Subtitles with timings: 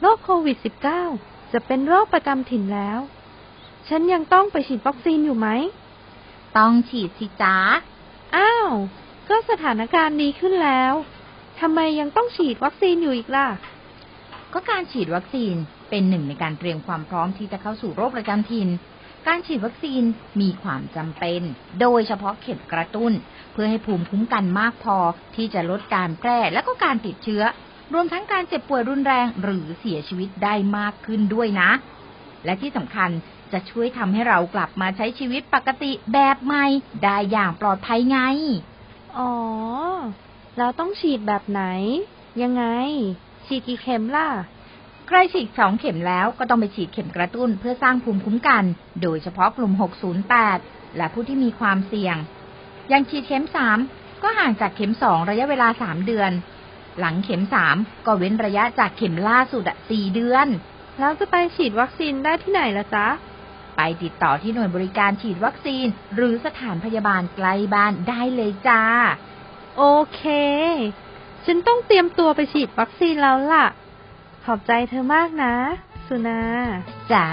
[0.00, 0.56] โรคโควิด
[1.04, 2.98] -19 จะเป็นโรคประจำถิ่นแล้ว
[3.88, 5.48] ฉันยังต้องไปฉีดวัคซีนอยู่ไหม
[6.58, 7.56] ต้องฉีดสิจ้า
[8.36, 8.68] อ้าว
[9.28, 10.92] ก็สถานการณ์ดีขึ้นแล้ว
[11.60, 13.46] ทำไมยังต้องฉีดวัคซีนอยู่อีกล่ะ
[14.52, 15.54] ก็การฉีดวัคซีน
[15.90, 18.68] เป็นหนึ่งในการเตรียมความพร้อมที่จะเข้าสู่โรคประจำถิ่น
[19.26, 20.02] การฉีดวัคซีน
[20.40, 21.40] มีความจำเป็น
[21.80, 23.12] โดยเฉพาะเข็มกระตุ้น
[23.52, 24.96] เพื่อให้ภูมิคุ้มกันมากพอ
[25.36, 27.44] ที่จะลดการแพร่และก็การติดเชื้อ
[27.92, 31.70] รวมทั้งการเจ็บป่วยรุนแรงหรือเสียชีวิตได้มากขึ้นด้วยนะ
[32.44, 33.10] และที่สำคัญ
[33.52, 36.64] จะช่วยทำให้เรากลับมาใช้ชีวิตปกติแบบใหม่
[37.02, 38.18] ได้อย่างปลอดภัยไง
[39.18, 39.32] อ๋อ
[40.58, 41.62] เราต้องฉีดแบบไหน
[42.42, 42.64] ยังไง
[43.46, 44.28] ฉีดกี่เข็มล่ะ
[45.08, 48.64] ใครฉีดสองเข็มแล้วก็ต้องไปฉีดเข็มกระตุ้นเพื่อสร้างภูมิคุ้มกัน
[49.02, 49.72] โดยเฉพาะกลุ่ม
[50.34, 52.16] 608 และผู้ที่มีความเสี่ยง
[52.88, 53.44] อย่างฉีดเข็ม
[53.84, 56.30] 3 ก็ห่างจากเข็ม 2 ระยะเวลา 3 เดือน
[57.00, 57.42] หลังเข็ม
[57.74, 60.46] 3ก็เว้นระยะจากเข็มล่าสุดอะ4เดือน
[60.98, 63.06] แล้วจะไปฉีดวัคซีนได้ที่ไหนล่ะจ๊ะ
[63.76, 68.82] ไปติดต่อที่หน่วยบริการฉีดวัคซีน หรือสถานพยาบาลใกล้บ้านได้เลยจ้า
[69.78, 70.22] โอเค
[71.44, 73.66] ฉันต้องเตรียมตัวไปฉีดวัคซีนแล้วล่ะ
[74.44, 75.54] ขอบใจเธอมากนะ
[76.08, 76.40] สุนา
[77.12, 77.28] จ้า